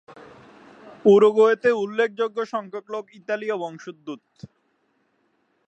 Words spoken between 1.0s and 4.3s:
উরুগুয়েতে উল্লেখযোগ্য সংখ্যক লোক ইতালীয় বংশোদ্ভূত।